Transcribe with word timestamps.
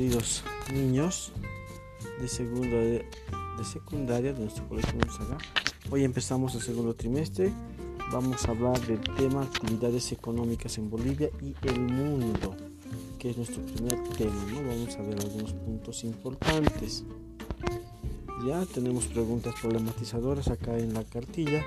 queridos 0.00 0.42
niños 0.72 1.30
de 2.22 2.26
segundo 2.26 2.74
de, 2.74 3.04
secundaria 3.70 4.32
de 4.32 4.40
nuestro 4.40 4.66
colegio 4.66 4.94
Gonzaga. 4.98 5.36
Hoy 5.90 6.04
empezamos 6.04 6.54
el 6.54 6.62
segundo 6.62 6.94
trimestre. 6.94 7.52
Vamos 8.10 8.46
a 8.46 8.52
hablar 8.52 8.80
del 8.86 9.00
tema 9.18 9.42
actividades 9.42 10.10
económicas 10.12 10.78
en 10.78 10.88
Bolivia 10.88 11.28
y 11.42 11.54
el 11.68 11.80
mundo, 11.80 12.56
que 13.18 13.28
es 13.28 13.36
nuestro 13.36 13.60
primer 13.66 14.02
tema. 14.16 14.42
¿no? 14.50 14.66
Vamos 14.66 14.96
a 14.96 15.02
ver 15.02 15.20
algunos 15.20 15.52
puntos 15.52 16.02
importantes. 16.04 17.04
Ya 18.46 18.64
tenemos 18.64 19.04
preguntas 19.04 19.54
problematizadoras 19.60 20.48
acá 20.48 20.78
en 20.78 20.94
la 20.94 21.04
cartilla. 21.04 21.62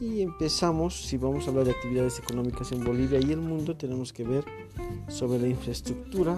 Y 0.00 0.22
empezamos, 0.22 1.00
si 1.00 1.18
vamos 1.18 1.46
a 1.46 1.50
hablar 1.50 1.66
de 1.66 1.70
actividades 1.70 2.18
económicas 2.18 2.72
en 2.72 2.82
Bolivia 2.82 3.20
y 3.20 3.30
el 3.30 3.38
mundo, 3.38 3.76
tenemos 3.76 4.12
que 4.12 4.24
ver 4.24 4.44
sobre 5.06 5.38
la 5.38 5.46
infraestructura, 5.46 6.36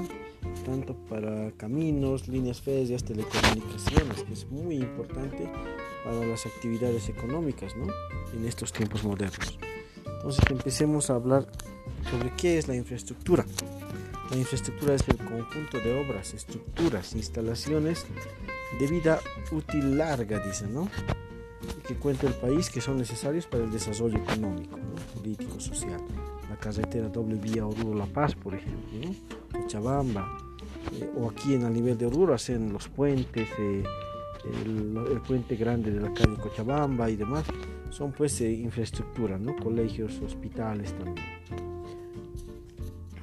tanto 0.65 0.95
para 1.09 1.53
caminos, 1.53 2.27
líneas 2.27 2.61
férreas, 2.61 3.05
telecomunicaciones, 3.05 4.23
que 4.25 4.33
es 4.33 4.51
muy 4.51 4.77
importante 4.77 5.49
para 6.05 6.27
las 6.27 6.47
actividades 6.47 7.09
económicas 7.09 7.77
¿no? 7.77 7.87
en 8.33 8.47
estos 8.47 8.73
tiempos 8.73 9.05
modernos. 9.05 9.59
Entonces 10.05 10.45
empecemos 10.51 11.11
a 11.11 11.15
hablar 11.15 11.47
sobre 12.11 12.33
qué 12.37 12.59
es 12.59 12.67
la 12.67 12.75
infraestructura. 12.75 13.45
La 14.31 14.37
infraestructura 14.37 14.95
es 14.95 15.07
el 15.09 15.19
conjunto 15.19 15.79
de 15.79 16.01
obras, 16.01 16.35
estructuras, 16.35 17.15
instalaciones 17.15 18.07
de 18.81 18.87
vida 18.87 19.21
útil 19.53 19.99
larga, 19.99 20.41
dicen, 20.41 20.75
¿no? 20.75 20.89
que 21.87 21.95
cuenta 21.95 22.27
el 22.27 22.35
país 22.35 22.71
que 22.71 22.81
son 22.81 22.97
necesarios 22.99 23.47
para 23.47 23.65
el 23.65 23.71
desarrollo 23.71 24.19
económico, 24.19 24.79
político, 25.15 25.61
social. 25.61 26.01
La 26.49 26.57
carretera 26.57 27.09
doble 27.09 27.37
vía 27.37 27.67
Oruro-La 27.67 28.07
Paz, 28.07 28.35
por 28.35 28.55
ejemplo, 28.55 29.15
Cochabamba, 29.53 30.39
eh, 30.41 30.44
o 31.17 31.31
aquí 31.31 31.55
en 31.55 31.63
el 31.63 31.73
nivel 31.73 31.99
de 31.99 32.07
Oruro 32.07 32.35
hacen 32.35 32.73
los 32.73 32.89
puentes, 32.89 33.49
eh, 33.59 33.85
el, 34.65 35.21
puente 35.27 35.57
grande 35.57 35.91
de 35.91 36.01
la 36.01 36.13
calle 36.13 36.37
Cochabamba 36.37 37.11
y 37.11 37.17
demás, 37.17 37.45
son 37.91 38.13
pues 38.13 38.41
eh, 38.41 38.71
¿no? 39.41 39.57
colegios, 39.57 40.21
hospitales 40.21 40.93
también. 40.99 41.27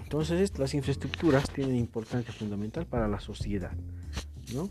Entonces 0.04 0.58
las 0.58 0.74
infraestructuras 0.74 1.50
tienen 1.50 1.76
importancia 1.76 2.34
fundamental 2.34 2.86
para 2.86 3.08
la 3.08 3.20
sociedad. 3.20 3.72
¿no? 4.54 4.70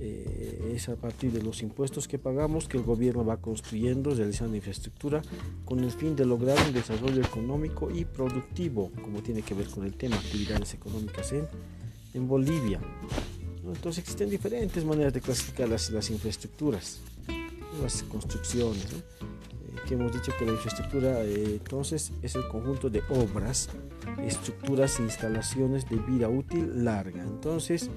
Eh, 0.00 0.72
es 0.74 0.88
a 0.88 0.96
partir 0.96 1.32
de 1.32 1.42
los 1.42 1.62
impuestos 1.62 2.08
que 2.08 2.18
pagamos 2.18 2.66
que 2.66 2.76
el 2.76 2.82
gobierno 2.82 3.24
va 3.24 3.36
construyendo, 3.36 4.14
realizando 4.14 4.56
infraestructura 4.56 5.22
con 5.64 5.80
el 5.80 5.90
fin 5.90 6.16
de 6.16 6.24
lograr 6.24 6.58
un 6.66 6.72
desarrollo 6.72 7.20
económico 7.20 7.90
y 7.90 8.04
productivo, 8.04 8.90
como 9.02 9.22
tiene 9.22 9.42
que 9.42 9.54
ver 9.54 9.68
con 9.68 9.84
el 9.84 9.94
tema 9.94 10.16
actividades 10.16 10.74
económicas 10.74 11.32
en, 11.32 11.46
en 12.14 12.28
Bolivia. 12.28 12.80
Entonces 13.64 13.98
existen 14.02 14.28
diferentes 14.28 14.84
maneras 14.84 15.12
de 15.12 15.20
clasificar 15.20 15.68
las, 15.68 15.90
las 15.90 16.10
infraestructuras, 16.10 17.00
las 17.82 18.02
construcciones. 18.04 18.92
Eh, 18.92 19.76
que 19.86 19.94
hemos 19.94 20.12
dicho 20.12 20.32
que 20.38 20.46
la 20.46 20.52
infraestructura 20.52 21.22
eh, 21.22 21.58
entonces 21.60 22.12
es 22.22 22.34
el 22.34 22.46
conjunto 22.48 22.90
de 22.90 23.02
obras, 23.08 23.68
estructuras 24.18 24.98
e 24.98 25.02
instalaciones 25.04 25.88
de 25.88 25.96
vida 25.96 26.28
útil 26.28 26.84
larga. 26.84 27.22
Entonces, 27.22 27.90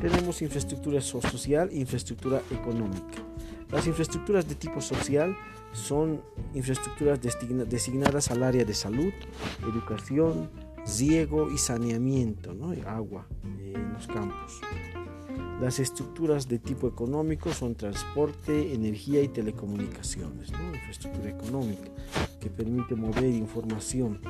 tenemos 0.00 0.42
infraestructura 0.42 1.00
social 1.00 1.70
infraestructura 1.72 2.42
económica. 2.50 3.22
Las 3.70 3.86
infraestructuras 3.86 4.48
de 4.48 4.54
tipo 4.54 4.80
social 4.80 5.36
son 5.72 6.22
infraestructuras 6.54 7.20
designadas 7.20 8.30
al 8.30 8.42
área 8.42 8.64
de 8.64 8.74
salud, 8.74 9.12
educación, 9.62 10.48
riego 10.98 11.50
y 11.50 11.58
saneamiento, 11.58 12.54
¿no? 12.54 12.72
agua 12.86 13.26
eh, 13.58 13.72
en 13.74 13.92
los 13.92 14.06
campos. 14.06 14.60
Las 15.60 15.78
estructuras 15.78 16.48
de 16.48 16.58
tipo 16.58 16.86
económico 16.86 17.52
son 17.52 17.74
transporte, 17.74 18.74
energía 18.74 19.22
y 19.22 19.28
telecomunicaciones, 19.28 20.52
¿no? 20.52 20.74
infraestructura 20.74 21.30
económica 21.30 21.90
que 22.40 22.50
permite 22.50 22.94
mover 22.94 23.24
información 23.24 24.20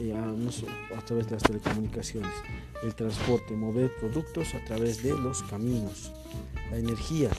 eh, 0.00 0.12
a, 0.12 1.00
través 1.02 1.26
de 1.26 1.32
las 1.32 1.42
telecomunicaciones, 1.42 2.32
el 2.82 2.94
transporte, 2.94 3.54
mover 3.54 3.92
productos 4.00 4.54
a 4.54 4.64
través 4.64 5.02
de 5.02 5.16
los 5.16 5.42
caminos, 5.44 6.12
la 6.70 6.78
energía, 6.78 7.30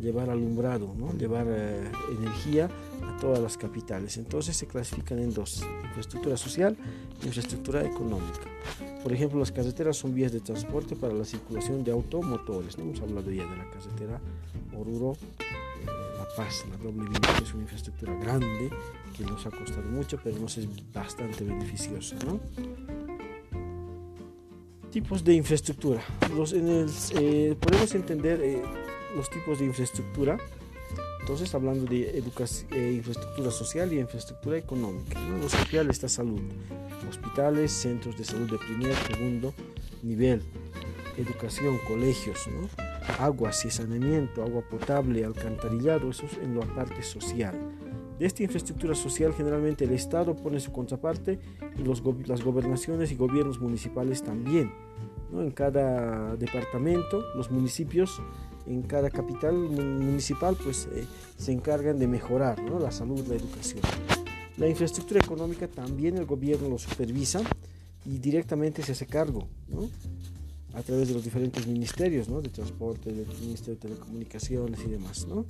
llevar 0.00 0.30
alumbrado, 0.30 0.92
¿no? 0.98 1.12
llevar 1.12 1.46
eh, 1.48 1.90
energía 2.18 2.68
todas 3.20 3.40
las 3.40 3.56
capitales. 3.56 4.16
Entonces 4.16 4.56
se 4.56 4.66
clasifican 4.66 5.18
en 5.18 5.32
dos, 5.32 5.62
infraestructura 5.84 6.36
social 6.36 6.76
e 7.22 7.26
infraestructura 7.26 7.84
económica. 7.84 8.46
Por 9.02 9.12
ejemplo, 9.12 9.38
las 9.38 9.52
carreteras 9.52 9.96
son 9.96 10.14
vías 10.14 10.32
de 10.32 10.40
transporte 10.40 10.96
para 10.96 11.14
la 11.14 11.24
circulación 11.24 11.84
de 11.84 11.92
automotores. 11.92 12.76
¿no? 12.76 12.84
Hemos 12.84 13.00
hablado 13.00 13.30
ya 13.30 13.44
de 13.46 13.56
la 13.56 13.70
carretera 13.70 14.20
Oruro 14.76 15.12
eh, 15.40 15.86
La 16.18 16.26
Paz, 16.36 16.64
la 16.70 16.76
doble 16.76 17.08
vía, 17.08 17.20
es 17.42 17.54
una 17.54 17.62
infraestructura 17.62 18.14
grande 18.16 18.70
que 19.16 19.24
nos 19.24 19.46
ha 19.46 19.50
costado 19.50 19.88
mucho, 19.88 20.18
pero 20.22 20.38
nos 20.38 20.58
es 20.58 20.68
bastante 20.92 21.44
beneficiosa. 21.44 22.16
Tipos 24.90 25.24
de 25.24 25.34
infraestructura. 25.34 26.02
Los, 26.34 26.52
eh, 26.52 27.56
podemos 27.60 27.94
entender 27.94 28.40
eh, 28.42 28.62
los 29.14 29.30
tipos 29.30 29.58
de 29.58 29.66
infraestructura. 29.66 30.38
Entonces, 31.26 31.52
hablando 31.56 31.86
de 31.86 32.02
eh, 32.16 32.92
infraestructura 32.94 33.50
social 33.50 33.92
y 33.92 33.98
infraestructura 33.98 34.58
económica. 34.58 35.20
¿no? 35.22 35.38
Lo 35.38 35.48
social 35.48 35.90
está 35.90 36.08
salud, 36.08 36.40
hospitales, 37.10 37.72
centros 37.72 38.16
de 38.16 38.22
salud 38.22 38.48
de 38.48 38.56
primer, 38.58 38.94
segundo 38.94 39.52
nivel, 40.04 40.40
educación, 41.16 41.80
colegios, 41.88 42.46
¿no? 42.46 42.68
agua, 43.18 43.52
saneamiento, 43.52 44.40
agua 44.40 44.62
potable, 44.70 45.24
alcantarillado, 45.24 46.10
eso 46.10 46.26
es 46.26 46.38
en 46.38 46.56
la 46.56 46.64
parte 46.64 47.02
social. 47.02 47.56
De 48.20 48.24
esta 48.24 48.44
infraestructura 48.44 48.94
social 48.94 49.34
generalmente 49.34 49.84
el 49.84 49.94
Estado 49.94 50.36
pone 50.36 50.60
su 50.60 50.70
contraparte 50.70 51.40
y 51.76 51.82
los, 51.82 52.04
las 52.28 52.44
gobernaciones 52.44 53.10
y 53.10 53.16
gobiernos 53.16 53.58
municipales 53.58 54.22
también. 54.22 54.72
¿no? 55.32 55.42
En 55.42 55.50
cada 55.50 56.36
departamento, 56.36 57.24
los 57.34 57.50
municipios, 57.50 58.22
en 58.66 58.82
cada 58.82 59.10
capital 59.10 59.54
municipal, 59.54 60.56
pues 60.62 60.88
eh, 60.92 61.06
se 61.36 61.52
encargan 61.52 61.98
de 61.98 62.06
mejorar 62.06 62.60
¿no? 62.62 62.78
la 62.78 62.90
salud, 62.90 63.26
la 63.26 63.34
educación. 63.34 63.80
La 64.56 64.68
infraestructura 64.68 65.20
económica 65.20 65.68
también 65.68 66.16
el 66.16 66.24
gobierno 66.24 66.68
lo 66.68 66.78
supervisa 66.78 67.42
y 68.04 68.18
directamente 68.18 68.82
se 68.82 68.92
hace 68.92 69.06
cargo. 69.06 69.46
¿no? 69.68 69.88
a 70.76 70.82
través 70.82 71.08
de 71.08 71.14
los 71.14 71.24
diferentes 71.24 71.66
ministerios, 71.66 72.28
¿no? 72.28 72.42
de 72.42 72.50
transporte, 72.50 73.10
del 73.10 73.26
Ministerio 73.40 73.76
de 73.76 73.80
Telecomunicaciones 73.80 74.80
y 74.84 74.90
demás, 74.90 75.26
¿no? 75.26 75.46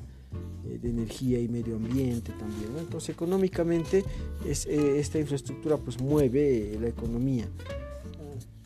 Eh, 0.64 0.78
de 0.80 0.90
energía 0.90 1.40
y 1.40 1.48
medio 1.48 1.76
ambiente 1.76 2.32
también. 2.32 2.72
¿no? 2.72 2.78
Entonces, 2.78 3.10
económicamente, 3.10 4.04
es, 4.44 4.66
eh, 4.66 5.00
esta 5.00 5.18
infraestructura 5.18 5.78
pues 5.78 6.00
mueve 6.00 6.78
la 6.80 6.88
economía, 6.88 7.48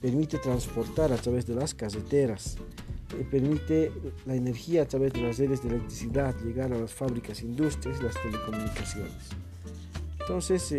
permite 0.02 0.36
transportar 0.38 1.12
a 1.12 1.16
través 1.16 1.46
de 1.46 1.54
las 1.54 1.72
carreteras, 1.74 2.56
eh, 2.56 2.58
permite 3.30 3.92
la 4.26 4.34
energía 4.34 4.82
a 4.82 4.86
través 4.86 5.12
de 5.12 5.22
las 5.22 5.38
redes 5.38 5.62
de 5.62 5.70
electricidad 5.70 6.34
llegar 6.44 6.72
a 6.72 6.78
las 6.78 6.92
fábricas, 6.92 7.42
industrias 7.42 7.98
y 8.00 8.04
las 8.04 8.14
telecomunicaciones. 8.22 9.30
Entonces, 10.20 10.72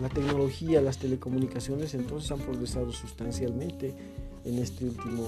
la 0.00 0.08
tecnología, 0.08 0.80
las 0.80 0.98
telecomunicaciones 0.98 1.94
entonces 1.94 2.30
han 2.32 2.40
progresado 2.40 2.92
sustancialmente 2.92 3.94
en 4.44 4.58
este 4.58 4.84
último 4.84 5.26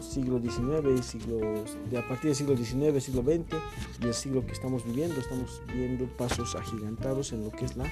siglo 0.00 0.40
XIX, 0.40 1.04
siglo, 1.04 1.64
a 1.96 2.08
partir 2.08 2.26
del 2.28 2.34
siglo 2.34 2.56
XIX, 2.56 3.02
siglo 3.02 3.22
XX 3.22 3.56
y 4.02 4.06
el 4.06 4.14
siglo 4.14 4.44
que 4.46 4.52
estamos 4.52 4.84
viviendo, 4.84 5.18
estamos 5.18 5.62
viendo 5.72 6.06
pasos 6.06 6.54
agigantados 6.54 7.32
en 7.32 7.44
lo 7.44 7.50
que 7.50 7.64
es 7.64 7.76
la 7.76 7.84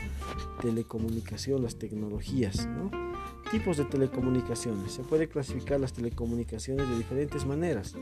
telecomunicación, 0.60 1.62
las 1.62 1.76
tecnologías. 1.76 2.68
Tipos 3.52 3.76
de 3.76 3.84
telecomunicaciones. 3.84 4.92
Se 4.92 5.04
puede 5.04 5.28
clasificar 5.28 5.78
las 5.78 5.92
telecomunicaciones 5.92 6.88
de 6.88 6.96
diferentes 6.96 7.46
maneras. 7.46 7.94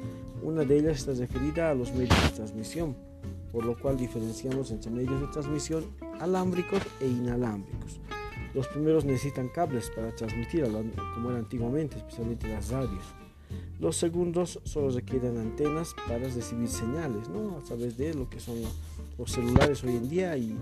Una 0.42 0.64
de 0.64 0.78
ellas 0.78 0.98
está 0.98 1.12
referida 1.12 1.70
a 1.70 1.74
los 1.74 1.92
medios 1.92 2.22
de 2.22 2.30
transmisión 2.30 2.96
por 3.52 3.64
lo 3.64 3.76
cual 3.76 3.96
diferenciamos 3.96 4.70
entre 4.70 4.90
medios 4.90 5.20
de 5.20 5.26
transmisión 5.28 5.84
alámbricos 6.20 6.80
e 7.00 7.06
inalámbricos. 7.06 8.00
Los 8.54 8.66
primeros 8.68 9.04
necesitan 9.04 9.48
cables 9.48 9.90
para 9.90 10.14
transmitir, 10.14 10.64
como 11.14 11.30
era 11.30 11.38
antiguamente, 11.38 11.98
especialmente 11.98 12.48
las 12.48 12.70
radios. 12.70 13.04
Los 13.78 13.96
segundos 13.96 14.60
solo 14.64 14.90
requieren 14.90 15.38
antenas 15.38 15.94
para 16.06 16.18
recibir 16.18 16.68
señales, 16.68 17.28
¿no? 17.28 17.56
a 17.56 17.60
través 17.60 17.96
de 17.96 18.14
lo 18.14 18.28
que 18.28 18.40
son 18.40 18.56
los 19.18 19.32
celulares 19.32 19.82
hoy 19.84 19.96
en 19.96 20.08
día 20.08 20.36
y 20.36 20.56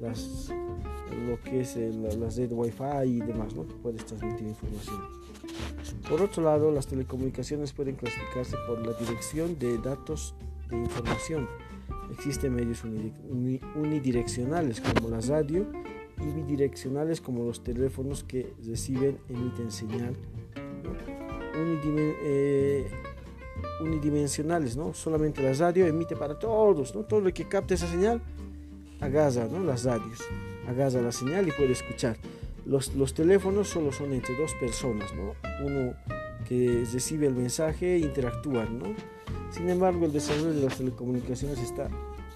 las, 0.00 0.50
lo 1.26 1.40
que 1.42 1.60
es 1.60 1.76
la 1.76 2.28
red 2.28 2.52
Wi-Fi 2.52 3.06
y 3.06 3.20
demás, 3.20 3.54
¿no? 3.54 3.66
que 3.66 3.74
puedes 3.74 4.04
transmitir 4.04 4.48
información. 4.48 5.00
Por 6.08 6.22
otro 6.22 6.42
lado, 6.42 6.70
las 6.70 6.86
telecomunicaciones 6.86 7.72
pueden 7.72 7.96
clasificarse 7.96 8.56
por 8.66 8.84
la 8.86 8.92
dirección 8.94 9.58
de 9.58 9.78
datos 9.78 10.34
de 10.68 10.76
información 10.76 11.48
Existen 12.10 12.54
medios 12.54 12.84
unidireccionales 13.74 14.80
como 14.80 15.08
la 15.08 15.20
radio 15.20 15.66
y 16.20 16.30
bidireccionales 16.30 17.20
como 17.20 17.44
los 17.44 17.62
teléfonos 17.62 18.24
que 18.24 18.52
reciben, 18.64 19.18
emiten 19.28 19.70
señal. 19.70 20.16
Eh, 21.56 22.90
unidimensionales, 23.80 24.76
¿no? 24.76 24.94
Solamente 24.94 25.42
la 25.42 25.52
radio 25.54 25.86
emite 25.86 26.14
para 26.14 26.38
todos, 26.38 26.94
¿no? 26.94 27.02
Todo 27.02 27.20
lo 27.20 27.32
que 27.32 27.48
capte 27.48 27.74
esa 27.74 27.88
señal 27.88 28.22
agarra, 29.00 29.46
¿no? 29.46 29.62
Las 29.62 29.84
radios, 29.84 30.20
agarra 30.66 31.02
la 31.02 31.12
señal 31.12 31.48
y 31.48 31.52
puede 31.52 31.72
escuchar. 31.72 32.16
Los, 32.66 32.94
los 32.94 33.14
teléfonos 33.14 33.68
solo 33.68 33.92
son 33.92 34.12
entre 34.12 34.36
dos 34.36 34.52
personas, 34.54 35.12
¿no? 35.14 35.34
Uno 35.64 35.94
que 36.48 36.84
recibe 36.92 37.26
el 37.26 37.34
mensaje 37.34 37.96
e 37.96 37.98
interactúan, 37.98 38.78
¿no? 38.78 38.86
Sin 39.50 39.68
embargo, 39.68 40.06
el 40.06 40.12
desarrollo 40.12 40.52
de 40.52 40.62
las 40.62 40.78
telecomunicaciones 40.78 41.58
está 41.58 41.88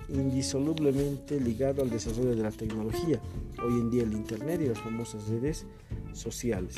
indisolublemente 0.09 1.41
ligado 1.41 1.83
al 1.83 1.91
desarrollo 1.91 2.31
de 2.31 2.43
la 2.43 2.51
tecnología, 2.51 3.21
hoy 3.63 3.73
en 3.73 3.91
día 3.91 4.05
el 4.05 4.13
Internet 4.13 4.61
y 4.63 4.69
las 4.69 4.79
famosas 4.79 5.29
redes 5.29 5.67
sociales. 6.13 6.77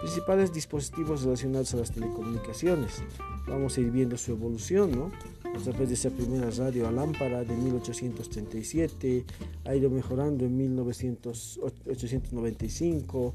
Principales 0.00 0.52
dispositivos 0.52 1.22
relacionados 1.22 1.74
a 1.74 1.78
las 1.78 1.92
telecomunicaciones. 1.92 3.02
Vamos 3.46 3.76
a 3.76 3.80
ir 3.80 3.90
viendo 3.90 4.16
su 4.16 4.32
evolución, 4.32 4.92
¿no? 4.92 5.10
A 5.56 5.58
través 5.58 5.88
de 5.88 5.94
esa 5.94 6.10
primera 6.10 6.50
radio 6.50 6.86
a 6.86 6.92
lámpara 6.92 7.42
de 7.42 7.56
1837, 7.56 9.24
ha 9.64 9.74
ido 9.74 9.88
mejorando 9.88 10.44
en 10.44 10.54
1895, 10.56 13.34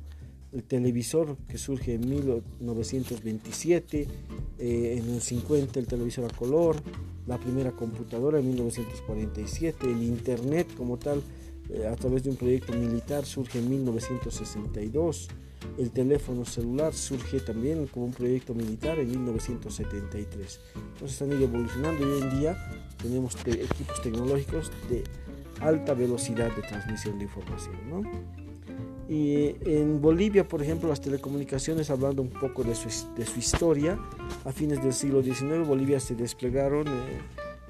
el 0.54 0.64
televisor 0.64 1.36
que 1.48 1.58
surge 1.58 1.96
en 1.96 2.08
1927, 2.08 4.08
eh, 4.60 5.00
en 5.00 5.10
el 5.10 5.22
50 5.22 5.80
el 5.80 5.88
televisor 5.88 6.32
a 6.32 6.38
color, 6.38 6.76
la 7.26 7.40
primera 7.40 7.72
computadora 7.72 8.38
en 8.40 8.50
1947, 8.50 9.92
el 9.92 10.04
Internet 10.04 10.68
como 10.78 10.98
tal 10.98 11.24
eh, 11.70 11.88
a 11.88 11.96
través 11.96 12.24
de 12.24 12.30
un 12.30 12.36
proyecto 12.36 12.74
militar 12.74 13.26
surge 13.26 13.60
en 13.60 13.70
1962, 13.70 15.30
el 15.78 15.92
teléfono 15.92 16.46
celular 16.46 16.94
surge 16.94 17.40
también 17.40 17.88
como 17.88 18.06
un 18.06 18.14
proyecto 18.14 18.54
militar 18.54 19.00
en 19.00 19.10
1973. 19.12 20.60
Entonces 20.94 21.22
han 21.22 21.32
ido 21.32 21.44
evolucionando 21.44 22.02
y 22.02 22.12
hoy 22.12 22.22
en 22.22 22.40
día 22.40 22.58
tenemos 23.02 23.36
equipos 23.46 24.02
tecnológicos 24.02 24.72
de 24.90 25.04
alta 25.60 25.94
velocidad 25.94 26.56
de 26.56 26.62
transmisión 26.64 27.18
de 27.18 27.26
información. 27.26 27.76
¿no? 27.90 28.02
Y 29.10 29.56
en 29.66 30.02
Bolivia, 30.02 30.48
por 30.48 30.62
ejemplo, 30.62 30.90
las 30.90 31.02
telecomunicaciones, 31.02 31.90
hablando 31.90 32.22
un 32.22 32.30
poco 32.30 32.64
de 32.64 32.76
su, 32.76 32.90
de 33.16 33.26
su 33.26 33.40
historia, 33.40 34.00
a 34.46 34.52
fines 34.52 34.82
del 34.82 34.94
siglo 34.94 35.22
XIX, 35.22 35.68
Bolivia 35.68 36.00
se 36.00 36.16
desplegaron 36.16 36.88
eh, 36.88 37.20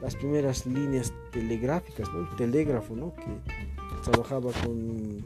las 0.02 0.16
primeras 0.16 0.66
líneas 0.66 1.14
telegráficas, 1.32 2.08
¿no? 2.14 2.30
el 2.30 2.36
telégrafo, 2.36 2.96
¿no? 2.96 3.14
que 3.16 3.26
trabajaba 4.04 4.52
con 4.64 5.24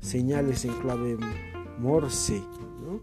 señales 0.00 0.64
en 0.64 0.72
clave 0.80 1.16
Morse. 1.80 2.42
¿no? 2.84 3.00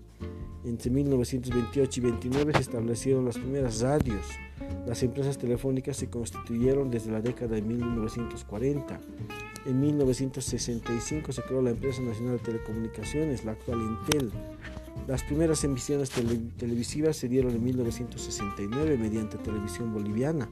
Entre 0.63 0.91
1928 0.91 1.99
y 1.99 2.03
29 2.03 2.53
se 2.53 2.59
establecieron 2.59 3.25
las 3.25 3.37
primeras 3.37 3.81
radios. 3.81 4.25
Las 4.85 5.03
empresas 5.03 5.37
telefónicas 5.37 5.97
se 5.97 6.09
constituyeron 6.09 6.89
desde 6.89 7.11
la 7.11 7.21
década 7.21 7.55
de 7.55 7.61
1940. 7.61 8.99
En 9.65 9.79
1965 9.79 11.31
se 11.31 11.41
creó 11.43 11.61
la 11.61 11.71
Empresa 11.71 12.01
Nacional 12.01 12.37
de 12.37 12.43
Telecomunicaciones, 12.43 13.45
la 13.45 13.53
actual 13.53 13.79
Intel. 13.81 14.31
Las 15.07 15.23
primeras 15.23 15.63
emisiones 15.63 16.09
televisivas 16.57 17.17
se 17.17 17.29
dieron 17.29 17.53
en 17.53 17.63
1969 17.63 18.97
mediante 18.97 19.37
televisión 19.37 19.93
boliviana. 19.93 20.49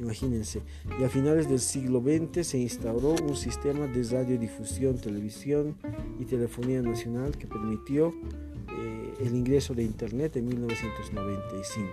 Imagínense. 0.00 0.62
Y 0.98 1.04
a 1.04 1.08
finales 1.08 1.48
del 1.48 1.60
siglo 1.60 2.00
XX 2.00 2.46
se 2.46 2.58
instauró 2.58 3.14
un 3.22 3.36
sistema 3.36 3.86
de 3.86 4.02
radiodifusión, 4.02 4.96
televisión 4.96 5.76
y 6.18 6.24
telefonía 6.24 6.80
nacional 6.80 7.36
que 7.36 7.46
permitió 7.46 8.08
eh, 8.08 9.14
el 9.20 9.34
ingreso 9.34 9.74
de 9.74 9.82
Internet 9.82 10.36
en 10.36 10.48
1995. 10.48 11.88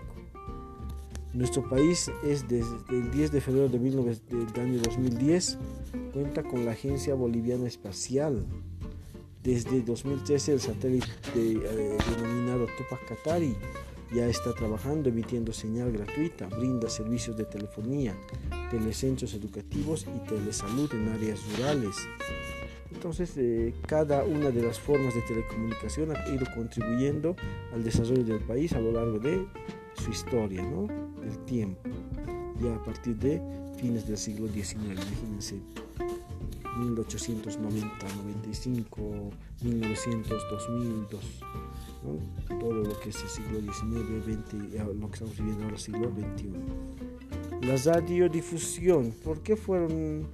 Nuestro 1.33 1.69
país 1.69 2.09
es 2.23 2.47
desde 2.47 2.75
el 2.89 3.11
10 3.11 3.31
de 3.31 3.41
febrero 3.41 3.67
de 3.67 3.77
del 3.77 4.61
año 4.61 4.79
2010 4.81 5.57
cuenta 6.13 6.41
con 6.43 6.65
la 6.65 6.71
Agencia 6.71 7.13
Boliviana 7.13 7.67
Espacial. 7.67 8.45
Desde 9.43 9.81
2013 9.81 10.53
el 10.53 10.61
satélite 10.61 11.07
eh, 11.35 11.97
denominado 12.15 12.65
Tupac 12.77 13.05
Katari 13.07 13.55
ya 14.13 14.27
está 14.27 14.53
trabajando 14.53 15.09
emitiendo 15.09 15.51
señal 15.53 15.91
gratuita, 15.91 16.47
brinda 16.47 16.89
servicios 16.89 17.35
de 17.37 17.45
telefonía, 17.45 18.15
telecentros 18.71 19.33
educativos 19.33 20.05
y 20.15 20.27
telesalud 20.27 20.91
en 20.93 21.09
áreas 21.09 21.39
rurales. 21.51 21.95
Entonces, 22.91 23.33
eh, 23.37 23.73
cada 23.85 24.23
una 24.23 24.49
de 24.49 24.63
las 24.63 24.79
formas 24.79 25.13
de 25.13 25.21
telecomunicación 25.21 26.15
ha 26.15 26.27
ido 26.29 26.45
contribuyendo 26.55 27.35
al 27.73 27.83
desarrollo 27.83 28.23
del 28.23 28.39
país 28.39 28.73
a 28.73 28.79
lo 28.79 28.91
largo 28.91 29.19
de 29.19 29.45
su 30.03 30.11
historia, 30.11 30.63
¿no? 30.63 30.87
del 31.21 31.37
tiempo, 31.45 31.89
ya 32.61 32.75
a 32.75 32.83
partir 32.83 33.15
de 33.17 33.41
fines 33.77 34.07
del 34.07 34.17
siglo 34.17 34.47
XIX, 34.47 34.77
imagínense. 34.83 35.61
1890, 36.79 37.89
95, 38.23 39.31
1900, 39.63 40.43
2002 42.07 42.37
todo 42.59 42.73
lo 42.73 42.99
que 42.99 43.09
es 43.09 43.21
el 43.21 43.29
siglo 43.29 43.59
XIX, 43.61 44.23
XX, 44.23 44.99
lo 44.99 45.07
que 45.09 45.13
estamos 45.13 45.37
viviendo 45.37 45.63
ahora, 45.63 45.75
el 45.75 45.81
siglo 45.81 46.11
XXI. 46.11 47.67
La 47.67 47.75
radiodifusión, 47.75 49.11
¿por 49.23 49.41
qué 49.41 49.55
fueron 49.55 50.27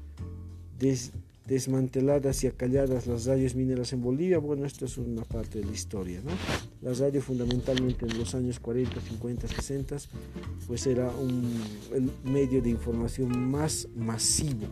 desmanteladas 1.46 2.44
y 2.44 2.48
acalladas 2.48 3.08
las 3.08 3.25
radios 3.25 3.56
mineras 3.56 3.94
en 3.94 4.02
Bolivia? 4.02 4.38
Bueno, 4.38 4.66
esto 4.66 4.86
es 4.86 4.98
una 4.98 5.24
parte 5.24 5.60
de 5.60 5.66
la 5.66 5.72
historia. 5.72 6.22
¿no? 6.24 6.31
La 6.81 6.94
radio 6.94 7.22
fundamentalmente 7.22 8.06
en 8.06 8.18
los 8.18 8.36
años 8.36 8.60
40, 8.60 9.02
50, 9.02 9.48
60, 9.48 9.98
pues 10.68 10.88
era 10.88 11.10
un, 11.10 11.62
el 11.94 12.10
medio 12.24 12.62
de 12.62 12.70
información 12.70 13.52
más 13.52 13.88
masivo 13.96 14.68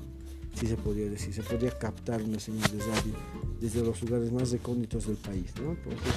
si 0.53 0.67
se 0.67 0.75
podría 0.75 1.09
decir, 1.09 1.33
se 1.33 1.43
podría 1.43 1.71
captar 1.71 2.21
una 2.21 2.39
señal 2.39 2.69
de 2.71 2.79
radio 2.79 3.13
desde 3.59 3.81
los 3.83 4.01
lugares 4.01 4.31
más 4.31 4.51
recónditos 4.51 5.07
del 5.07 5.17
país. 5.17 5.53
¿no? 5.61 5.71
Entonces, 5.71 6.13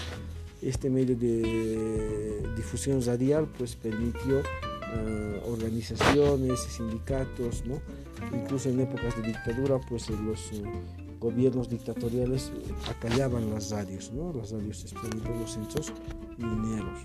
este 0.65 0.89
medio 0.89 1.17
de 1.17 2.43
difusión 2.57 3.05
radial 3.05 3.47
pues 3.59 3.77
permitió 3.77 4.39
uh, 4.39 5.53
organizaciones, 5.53 6.61
sindicatos, 6.61 7.65
¿no? 7.67 7.81
incluso 8.33 8.71
en 8.71 8.81
épocas 8.81 9.17
de 9.17 9.29
dictadura 9.29 9.79
pues 9.89 10.09
los 10.09 10.53
uh, 10.53 10.65
gobiernos 11.21 11.69
dictatoriales 11.69 12.51
acallaban 12.89 13.51
las 13.51 13.71
radios, 13.71 14.11
¿no? 14.13 14.33
las 14.33 14.51
radios 14.51 14.85
especialmente 14.85 15.31
los 15.39 15.53
centros 15.53 15.93
mineros. 16.39 17.01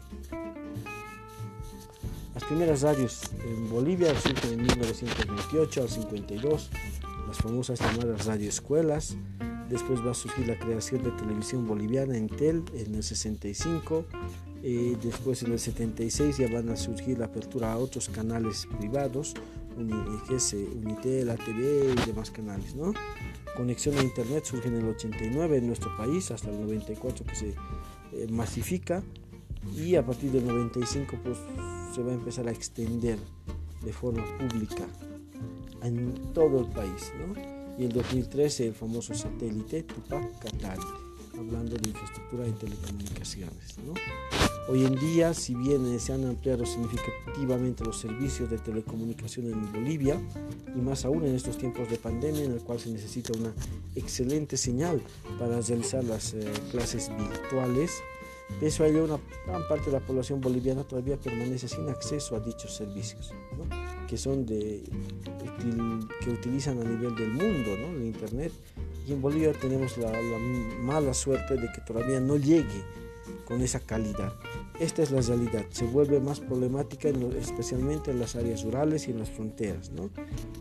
Las 2.34 2.44
primeras 2.44 2.82
radios 2.82 3.22
en 3.46 3.70
Bolivia 3.70 4.18
surgen 4.20 4.54
en 4.54 4.66
1928 4.66 5.82
al 5.82 5.90
52, 5.90 6.70
las 7.28 7.38
famosas 7.38 7.80
llamadas 7.80 8.26
radioescuelas, 8.26 9.18
Después 9.70 10.04
va 10.06 10.12
a 10.12 10.16
surgir 10.16 10.48
la 10.48 10.58
creación 10.58 11.04
de 11.04 11.12
televisión 11.12 11.68
boliviana 11.68 12.18
en 12.18 12.28
TEL 12.28 12.64
en 12.74 12.96
el 12.96 13.04
65. 13.04 14.06
Eh, 14.64 14.98
después 15.02 15.44
en 15.44 15.54
el 15.54 15.60
76 15.60 16.38
ya 16.38 16.50
van 16.52 16.70
a 16.70 16.76
surgir 16.76 17.20
la 17.20 17.26
apertura 17.26 17.72
a 17.72 17.78
otros 17.78 18.10
canales 18.10 18.68
privados, 18.80 19.36
Unitel, 19.78 21.30
ATV 21.30 21.94
y 22.02 22.06
demás 22.08 22.32
canales. 22.32 22.76
¿no? 22.76 22.94
Conexión 23.56 23.98
a 23.98 24.02
Internet 24.02 24.46
surge 24.46 24.68
en 24.68 24.76
el 24.76 24.86
89 24.86 25.58
en 25.58 25.68
nuestro 25.68 25.96
país, 25.96 26.32
hasta 26.32 26.50
el 26.50 26.60
94 26.60 27.26
que 27.26 27.36
se 27.36 27.50
eh, 27.50 28.28
masifica 28.30 29.04
y 29.78 29.96
a 29.96 30.06
partir 30.06 30.32
del 30.32 30.48
95 30.48 31.16
pues, 31.24 31.38
se 31.94 32.02
va 32.02 32.12
a 32.12 32.16
empezar 32.16 32.48
a 32.48 32.52
extender 32.52 33.20
de 33.84 33.94
forma 33.94 34.26
pública 34.38 34.86
en 35.84 36.34
todo 36.34 36.62
el 36.62 36.68
país. 36.68 37.14
¿no? 37.20 37.59
Y 37.80 37.86
en 37.86 37.94
2013 37.94 38.68
el 38.68 38.74
famoso 38.74 39.16
satélite 39.16 39.84
Tupac 39.84 40.38
Katari, 40.40 40.82
hablando 41.38 41.78
de 41.78 41.90
infraestructura 41.90 42.44
de 42.44 42.52
telecomunicaciones. 42.52 43.78
Hoy 44.68 44.86
en 44.86 44.96
día, 45.00 45.34
si 45.34 45.56
bien 45.56 45.98
se 45.98 46.12
han 46.12 46.26
ampliado 46.26 46.66
significativamente 46.66 47.86
los 47.86 47.98
servicios 47.98 48.50
de 48.50 48.58
telecomunicación 48.58 49.48
en 49.48 49.72
Bolivia, 49.72 50.22
y 50.76 50.82
más 50.82 51.06
aún 51.06 51.26
en 51.26 51.36
estos 51.36 51.58
tiempos 51.58 51.90
de 51.90 51.96
pandemia 51.96 52.44
en 52.44 52.52
el 52.52 52.60
cual 52.60 52.80
se 52.80 52.90
necesita 52.90 53.32
una 53.40 53.54
excelente 53.96 54.58
señal 54.58 55.02
para 55.40 55.62
realizar 55.62 56.04
las 56.04 56.34
eh, 56.34 56.52
clases 56.72 57.10
virtuales, 57.18 57.92
de 58.60 58.68
eso 58.68 58.84
hay 58.84 58.96
una 58.96 59.20
gran 59.48 59.66
parte 59.70 59.86
de 59.86 59.94
la 59.94 60.06
población 60.06 60.42
boliviana 60.42 60.84
todavía 60.84 61.16
permanece 61.16 61.70
sin 61.70 61.88
acceso 61.88 62.36
a 62.36 62.42
dichos 62.42 62.76
servicios, 62.76 63.32
que 64.10 64.18
son 64.18 64.46
de 64.46 64.82
que 66.22 66.30
utilizan 66.30 66.80
a 66.80 66.84
nivel 66.84 67.16
del 67.16 67.30
mundo, 67.30 67.78
¿no? 67.78 67.96
el 67.96 68.06
internet. 68.06 68.52
Y 69.08 69.14
en 69.14 69.22
Bolivia 69.22 69.54
tenemos 69.54 69.98
la, 69.98 70.12
mala 70.80 71.14
suerte 71.14 71.56
de 71.56 71.72
que 71.72 71.82
todavía 71.82 72.20
no 72.20 72.38
llegue 72.38 72.84
con 73.46 73.62
esa 73.62 73.80
calidad. 73.80 74.34
Esta 74.80 75.04
es 75.04 75.12
la 75.12 75.22
realidad, 75.22 75.66
se 75.70 75.86
vuelve 75.86 76.20
más 76.20 76.40
problemática 76.40 77.10
especialmente 77.10 78.12
en 78.12 78.20
las 78.20 78.36
áreas 78.36 78.64
rurales 78.64 79.08
y 79.08 79.12
en 79.12 79.20
las 79.20 79.30
fronteras. 79.30 79.92
¿no? 79.92 80.10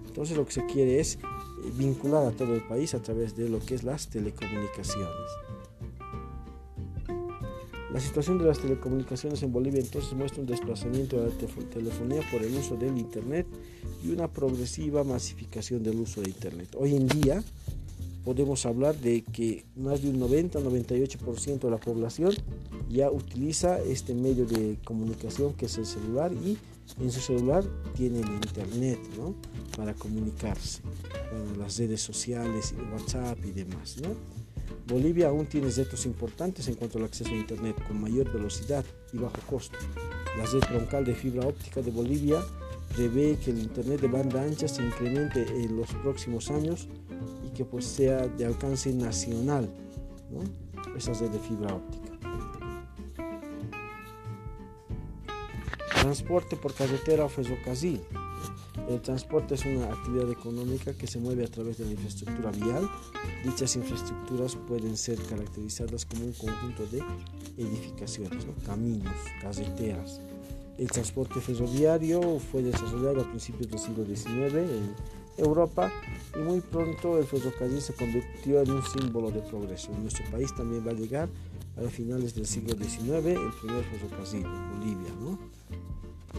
Entonces 0.07 0.37
lo 0.37 0.45
que 0.45 0.53
se 0.53 0.67
quiere 0.67 1.01
es 1.01 1.15
eh, 1.17 1.19
vincular 1.75 2.27
a 2.27 2.33
todo 2.33 2.55
el 2.55 2.67
país 2.67 2.95
a 2.95 3.03
través 3.03 3.37
de 3.37 3.49
lo 3.49 3.61
que 3.61 3.75
es 3.75 3.85
las 3.85 4.09
telecomunicaciones. 4.09 5.31
La 7.99 8.05
situación 8.05 8.39
de 8.39 8.45
las 8.45 8.61
telecomunicaciones 8.61 9.43
en 9.43 9.53
Bolivia 9.53 9.81
entonces 9.81 10.13
muestra 10.13 10.41
un 10.41 10.47
desplazamiento 10.47 11.21
de 11.21 11.31
la 11.31 11.69
telefonía 11.69 12.23
por 12.31 12.41
el 12.45 12.55
uso 12.55 12.77
del 12.77 12.97
Internet 12.97 13.45
y 14.05 14.11
una 14.11 14.29
progresiva 14.29 15.03
masificación 15.03 15.83
del 15.83 15.99
uso 15.99 16.21
de 16.21 16.29
Internet. 16.29 16.77
Hoy 16.79 16.95
en 16.95 17.09
día 17.09 17.43
podemos 18.25 18.67
hablar 18.67 18.95
de 18.95 19.23
que 19.23 19.65
más 19.75 20.01
de 20.01 20.11
un 20.11 20.21
90-98% 20.21 21.59
de 21.59 21.71
la 21.73 21.79
población 21.79 22.35
ya 22.89 23.11
utiliza 23.11 23.81
este 23.81 24.15
medio 24.15 24.47
de 24.47 24.79
comunicación 24.85 25.55
que 25.55 25.67
es 25.67 25.77
el 25.77 25.87
celular 25.87 26.31
y 26.33 26.57
en 27.03 27.11
su 27.11 27.19
celular 27.19 27.65
tiene 27.97 28.21
el 28.21 28.29
internet 28.29 29.01
para 29.77 29.93
comunicarse, 29.95 30.83
las 31.59 31.77
redes 31.77 32.01
sociales, 32.01 32.75
WhatsApp 32.93 33.45
y 33.45 33.51
demás. 33.51 33.97
Bolivia 34.89 35.29
aún 35.29 35.45
tiene 35.45 35.71
retos 35.71 36.07
importantes 36.07 36.67
en 36.67 36.75
cuanto 36.75 36.97
al 36.97 37.05
acceso 37.05 37.31
a 37.31 37.37
internet 37.37 37.77
con 37.87 38.01
mayor 38.01 38.33
velocidad 38.33 38.85
y 39.13 39.19
bajo 39.19 39.37
costo. 39.47 39.77
La 40.39 40.47
red 40.47 40.61
troncal 40.61 41.05
de 41.05 41.15
fibra 41.15 41.47
óptica 41.47 41.83
de 41.83 41.91
Bolivia 41.91 42.43
prevé 42.95 43.37
que 43.37 43.51
el 43.51 43.59
internet 43.59 44.01
de 44.01 44.09
banda 44.09 44.43
ancha 44.43 44.67
se 44.67 44.83
incremente 44.83 45.43
en 45.43 45.77
los 45.77 45.89
próximos 46.03 46.51
años 46.51 46.89
y 47.47 47.51
que 47.55 47.67
pues 47.67 47.85
sea 47.85 48.27
de 48.27 48.47
alcance 48.47 48.91
nacional, 48.91 49.69
esa 50.97 51.13
red 51.13 51.31
de 51.33 51.39
fibra 51.39 51.75
óptica. 51.75 52.09
Transporte 56.01 56.57
por 56.57 56.73
carretera 56.73 57.27
o 57.27 57.29
ferrocarril. 57.29 58.01
El 58.89 59.03
transporte 59.03 59.55
es 59.55 59.67
una 59.67 59.85
actividad 59.93 60.31
económica 60.31 60.95
que 60.95 61.07
se 61.07 61.19
mueve 61.19 61.45
a 61.45 61.49
través 61.49 61.77
de 61.77 61.85
la 61.85 61.91
infraestructura 61.93 62.51
vial. 62.53 62.89
Dichas 63.45 63.77
infraestructuras 63.77 64.57
pueden 64.57 64.97
ser 64.97 65.19
caracterizadas 65.25 66.07
como 66.07 66.25
un 66.25 66.33
conjunto 66.33 66.87
de 66.87 67.03
edificaciones, 67.59 68.47
caminos, 68.65 69.13
carreteras. 69.43 70.23
El 70.79 70.91
transporte 70.91 71.39
ferroviario 71.39 72.39
fue 72.39 72.63
desarrollado 72.63 73.21
a 73.21 73.29
principios 73.29 73.69
del 73.69 73.79
siglo 73.79 74.07
XIX 74.07 74.55
en 74.55 74.95
Europa 75.37 75.93
y 76.35 76.39
muy 76.39 76.61
pronto 76.63 77.19
el 77.19 77.27
ferrocarril 77.27 77.83
se 77.83 77.93
convirtió 77.93 78.63
en 78.63 78.71
un 78.71 78.83
símbolo 78.85 79.31
de 79.31 79.41
progreso. 79.41 79.93
En 79.93 80.03
nuestro 80.03 80.25
país 80.31 80.55
también 80.57 80.87
va 80.87 80.93
a 80.93 80.95
llegar 80.95 81.29
a 81.77 81.89
finales 81.91 82.35
del 82.35 82.47
siglo 82.47 82.75
XIX 82.75 83.27
el 83.27 83.53
primer 83.61 83.85
ferrocarril 83.85 84.47
Bolivia. 84.73 85.13
¿no? 85.21 85.39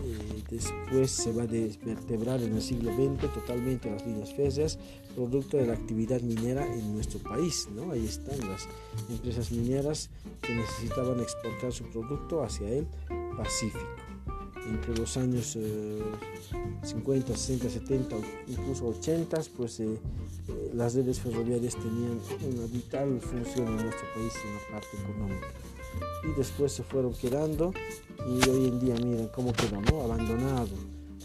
Eh, 0.03 0.43
después 0.49 1.11
se 1.11 1.31
va 1.31 1.43
a 1.43 1.47
desvertebrar 1.47 2.41
en 2.41 2.55
el 2.55 2.61
siglo 2.61 2.91
XX 2.93 3.33
totalmente 3.33 3.89
las 3.89 4.05
líneas 4.05 4.33
férreas, 4.33 4.79
producto 5.15 5.57
de 5.57 5.67
la 5.67 5.73
actividad 5.73 6.21
minera 6.21 6.65
en 6.65 6.93
nuestro 6.93 7.19
país. 7.19 7.67
¿no? 7.75 7.91
Ahí 7.91 8.05
están 8.05 8.39
las 8.49 8.67
empresas 9.09 9.51
mineras 9.51 10.09
que 10.41 10.55
necesitaban 10.55 11.19
exportar 11.19 11.71
su 11.71 11.83
producto 11.85 12.43
hacia 12.43 12.69
el 12.69 12.87
Pacífico. 13.37 14.08
Entre 14.69 14.95
los 14.95 15.17
años 15.17 15.57
50, 16.83 17.35
60, 17.35 17.69
70, 17.69 18.15
incluso 18.47 18.87
80, 18.87 19.41
pues 19.57 19.79
eh, 19.79 19.97
eh, 20.47 20.71
las 20.73 20.93
redes 20.93 21.19
ferroviarias 21.19 21.75
tenían 21.75 22.19
una 22.53 22.65
vital 22.67 23.19
función 23.19 23.67
en 23.67 23.85
nuestro 23.85 24.05
país 24.13 24.33
en 24.45 24.53
la 24.53 24.79
parte 24.79 24.97
económica 24.97 25.47
y 26.23 26.37
después 26.37 26.71
se 26.71 26.83
fueron 26.83 27.13
quedando 27.13 27.73
y 28.27 28.49
hoy 28.49 28.67
en 28.67 28.79
día 28.79 28.95
miren 28.95 29.27
cómo 29.29 29.53
quedó, 29.53 29.81
¿no? 29.81 30.01
Abandonado. 30.01 30.69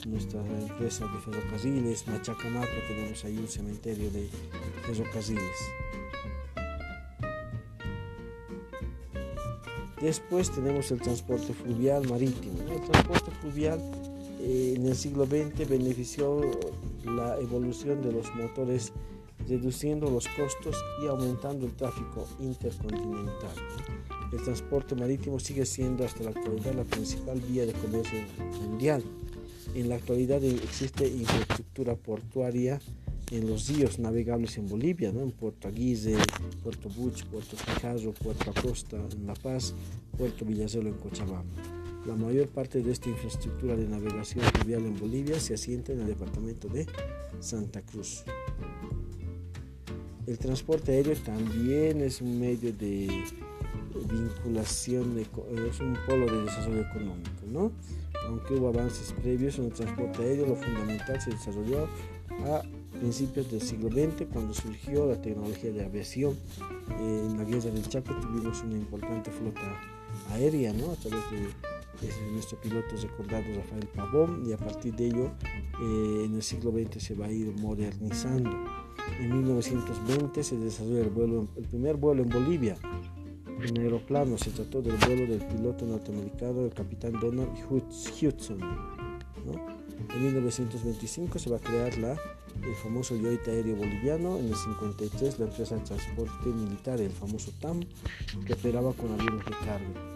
Nuestra 0.06 0.40
empresa 0.40 1.06
de 1.06 1.18
ferrocarriles, 1.20 2.06
Machacamaca, 2.06 2.68
tenemos 2.88 3.24
ahí 3.24 3.38
un 3.38 3.48
cementerio 3.48 4.10
de 4.10 4.28
ferrocarriles. 4.82 5.56
Después 10.04 10.50
tenemos 10.50 10.90
el 10.90 11.00
transporte 11.00 11.54
fluvial 11.54 12.06
marítimo. 12.06 12.58
El 12.70 12.82
transporte 12.82 13.30
fluvial 13.40 13.80
eh, 14.38 14.74
en 14.76 14.86
el 14.86 14.94
siglo 14.94 15.24
XX 15.24 15.66
benefició 15.66 16.42
la 17.06 17.38
evolución 17.38 18.02
de 18.02 18.12
los 18.12 18.26
motores 18.34 18.92
reduciendo 19.48 20.10
los 20.10 20.28
costos 20.28 20.76
y 21.02 21.06
aumentando 21.06 21.64
el 21.64 21.72
tráfico 21.72 22.28
intercontinental. 22.38 23.56
El 24.30 24.42
transporte 24.42 24.94
marítimo 24.94 25.40
sigue 25.40 25.64
siendo 25.64 26.04
hasta 26.04 26.22
la 26.24 26.30
actualidad 26.30 26.74
la 26.74 26.84
principal 26.84 27.40
vía 27.40 27.64
de 27.64 27.72
comercio 27.72 28.18
mundial. 28.60 29.02
En 29.74 29.88
la 29.88 29.94
actualidad 29.94 30.44
existe 30.44 31.08
infraestructura 31.08 31.94
portuaria 31.94 32.78
en 33.30 33.48
los 33.48 33.68
ríos 33.68 33.98
navegables 33.98 34.58
en 34.58 34.68
Bolivia, 34.68 35.08
en 35.08 35.30
Puerto 35.30 35.68
Aguirre, 35.68 36.16
Puerto 36.62 36.88
Buch, 36.88 37.24
Puerto 37.24 37.56
Pijarro, 37.56 38.12
Puerto 38.12 38.50
Acosta 38.50 38.96
en 38.96 39.26
La 39.26 39.34
Paz, 39.34 39.74
Puerto 40.16 40.44
Villazelo 40.44 40.88
en 40.88 40.96
Cochabamba. 40.96 41.62
La 42.06 42.14
mayor 42.14 42.48
parte 42.48 42.82
de 42.82 42.92
esta 42.92 43.08
infraestructura 43.08 43.76
de 43.76 43.88
navegación 43.88 44.44
fluvial 44.44 44.84
en 44.84 44.98
Bolivia 44.98 45.40
se 45.40 45.54
asienta 45.54 45.92
en 45.92 46.00
el 46.00 46.08
departamento 46.08 46.68
de 46.68 46.86
Santa 47.40 47.80
Cruz. 47.80 48.24
El 50.26 50.38
transporte 50.38 50.92
aéreo 50.92 51.16
también 51.16 52.02
es 52.02 52.20
un 52.20 52.38
medio 52.38 52.72
de 52.72 53.24
vinculación, 53.94 55.18
es 55.18 55.80
un 55.80 55.96
polo 56.06 56.26
de 56.26 56.42
desarrollo 56.42 56.82
económico, 56.82 57.46
¿no? 57.50 57.72
Aunque 58.26 58.54
hubo 58.54 58.68
avances 58.68 59.12
previos 59.12 59.58
en 59.58 59.66
el 59.66 59.72
transporte 59.72 60.22
aéreo, 60.22 60.46
lo 60.46 60.56
fundamental 60.56 61.20
se 61.20 61.30
desarrolló 61.30 61.88
a 62.46 62.62
principios 62.94 63.50
del 63.50 63.60
siglo 63.60 63.90
XX, 63.90 64.26
cuando 64.32 64.54
surgió 64.54 65.06
la 65.06 65.20
tecnología 65.20 65.72
de 65.72 65.84
aviación. 65.84 66.36
en 66.98 67.36
la 67.36 67.44
guerra 67.44 67.70
del 67.70 67.88
Chaco 67.88 68.14
tuvimos 68.20 68.62
una 68.62 68.74
importante 68.74 69.30
flota 69.30 69.80
aérea, 70.30 70.72
¿no? 70.72 70.92
A 70.92 70.96
través 70.96 71.20
de, 71.30 71.48
nuestro 72.32 72.60
piloto 72.60 72.96
recordado 73.00 73.44
Rafael 73.56 73.88
Pavón, 73.94 74.44
y 74.46 74.52
a 74.52 74.58
partir 74.58 74.94
de 74.94 75.06
ello, 75.06 75.30
eh, 75.80 76.24
en 76.26 76.34
el 76.34 76.42
siglo 76.42 76.70
XX 76.70 77.02
se 77.02 77.14
va 77.14 77.26
a 77.26 77.32
ir 77.32 77.52
modernizando. 77.60 78.50
En 79.20 79.32
1920 79.32 80.42
se 80.42 80.56
desarrolló 80.56 81.02
el, 81.02 81.10
vuelo, 81.10 81.48
el 81.56 81.64
primer 81.64 81.96
vuelo 81.96 82.22
en 82.22 82.28
Bolivia, 82.28 82.76
en 83.62 83.78
aeroplano. 83.78 84.36
Se 84.38 84.50
trató 84.50 84.82
del 84.82 84.96
vuelo 84.96 85.26
del 85.26 85.46
piloto 85.46 85.86
norteamericano, 85.86 86.64
el 86.64 86.74
capitán 86.74 87.12
Donald 87.20 87.50
Hudson. 87.70 88.60
En 90.14 90.22
1925 90.22 91.38
se 91.38 91.50
va 91.50 91.56
a 91.56 91.60
crear 91.60 91.96
la, 91.98 92.12
el 92.12 92.74
famoso 92.82 93.16
Yoita 93.16 93.50
Aéreo 93.50 93.76
Boliviano. 93.76 94.38
En 94.38 94.48
el 94.48 94.56
53 94.56 95.38
la 95.38 95.46
empresa 95.46 95.76
de 95.76 95.82
transporte 95.82 96.48
militar, 96.48 97.00
el 97.00 97.10
famoso 97.10 97.52
TAM, 97.60 97.80
que 98.46 98.52
operaba 98.52 98.92
con 98.92 99.12
aviones 99.12 99.44
de 99.44 99.52
carga 99.64 100.14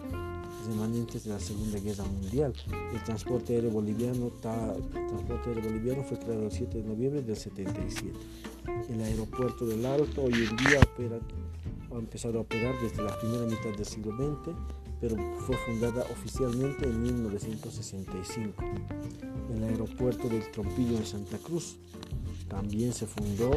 remanentes 0.69 1.23
de 1.23 1.31
la 1.31 1.39
Segunda 1.39 1.79
Guerra 1.79 2.03
Mundial. 2.05 2.53
El 2.93 3.03
transporte 3.03 3.55
aéreo 3.55 3.71
boliviano, 3.71 4.31
transporte 4.41 5.49
aéreo 5.49 5.63
boliviano 5.63 6.03
fue 6.03 6.19
creado 6.19 6.45
el 6.45 6.51
7 6.51 6.77
de 6.77 6.83
noviembre 6.83 7.21
del 7.21 7.35
77. 7.35 8.13
El 8.89 9.01
aeropuerto 9.01 9.65
del 9.65 9.85
Alto 9.85 10.23
hoy 10.23 10.33
en 10.33 10.55
día 10.57 10.79
opera 10.79 11.19
ha 11.91 11.97
empezado 11.97 12.39
a 12.39 12.41
operar 12.41 12.75
desde 12.81 13.01
la 13.01 13.17
primera 13.19 13.45
mitad 13.45 13.75
del 13.75 13.85
siglo 13.85 14.15
XX, 14.15 14.55
pero 15.01 15.15
fue 15.45 15.55
fundada 15.57 16.03
oficialmente 16.11 16.85
en 16.85 17.01
1965. 17.01 18.63
El 19.55 19.63
aeropuerto 19.63 20.29
del 20.29 20.49
Trompillo 20.51 20.97
en 20.97 21.05
Santa 21.05 21.37
Cruz 21.37 21.77
también 22.47 22.93
se 22.93 23.05
fundó 23.05 23.51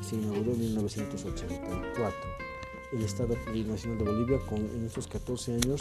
y 0.00 0.04
se 0.04 0.16
inauguró 0.16 0.52
en 0.52 0.60
1984. 0.60 2.46
El 2.92 3.02
Estado 3.02 3.34
Plurinacional 3.44 3.98
de 3.98 4.04
Bolivia 4.04 4.38
con, 4.48 4.58
en 4.58 4.86
estos 4.86 5.08
14 5.08 5.54
años 5.54 5.80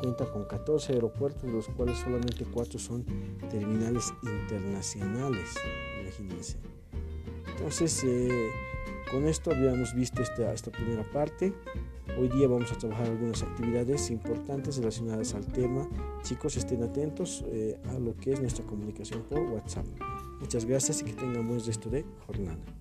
cuenta 0.00 0.30
con 0.30 0.44
14 0.44 0.94
aeropuertos, 0.94 1.42
de 1.42 1.52
los 1.52 1.68
cuales 1.68 1.98
solamente 1.98 2.44
4 2.44 2.78
son 2.78 3.04
terminales 3.50 4.12
internacionales. 4.22 5.54
Imagínense. 6.02 6.56
Entonces, 7.52 8.02
eh, 8.04 8.50
con 9.10 9.26
esto 9.26 9.50
habíamos 9.50 9.94
visto 9.94 10.22
esta, 10.22 10.52
esta 10.52 10.70
primera 10.70 11.02
parte. 11.12 11.52
Hoy 12.18 12.28
día 12.28 12.48
vamos 12.48 12.70
a 12.72 12.78
trabajar 12.78 13.06
algunas 13.06 13.42
actividades 13.42 14.10
importantes 14.10 14.76
relacionadas 14.76 15.34
al 15.34 15.46
tema. 15.46 15.88
Chicos, 16.22 16.56
estén 16.56 16.82
atentos 16.82 17.44
eh, 17.48 17.78
a 17.88 17.98
lo 17.98 18.16
que 18.16 18.32
es 18.32 18.40
nuestra 18.40 18.64
comunicación 18.64 19.22
por 19.28 19.40
WhatsApp. 19.40 19.86
Muchas 20.40 20.64
gracias 20.64 21.02
y 21.02 21.04
que 21.04 21.12
tengan 21.12 21.46
buen 21.46 21.64
resto 21.64 21.90
de 21.90 22.04
jornada. 22.26 22.79